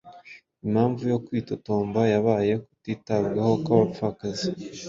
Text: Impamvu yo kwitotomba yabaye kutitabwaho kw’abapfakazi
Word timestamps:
Impamvu 0.65 1.01
yo 1.11 1.17
kwitotomba 1.25 2.01
yabaye 2.13 2.53
kutitabwaho 2.65 3.53
kw’abapfakazi 3.63 4.47